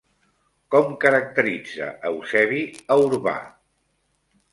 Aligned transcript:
Com 0.75 0.87
caracteritza 1.03 1.89
Eusebi 2.11 2.63
a 2.95 2.97
Urbà? 3.03 3.35